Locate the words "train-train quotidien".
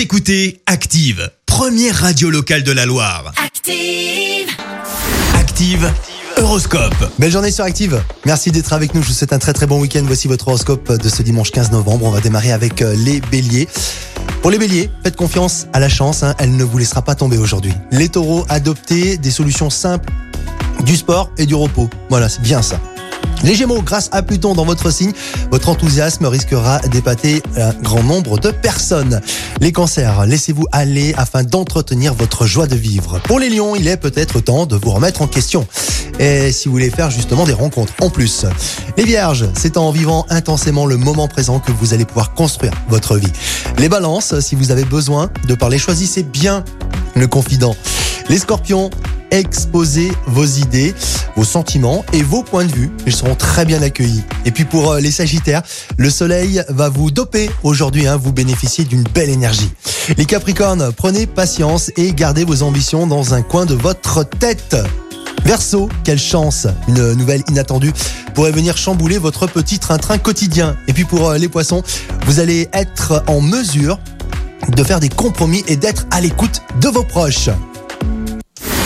69.78-70.76